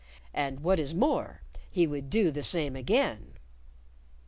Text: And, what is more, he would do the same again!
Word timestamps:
And, 0.33 0.61
what 0.61 0.79
is 0.79 0.95
more, 0.95 1.43
he 1.69 1.85
would 1.85 2.09
do 2.09 2.31
the 2.31 2.41
same 2.41 2.75
again! 2.75 3.35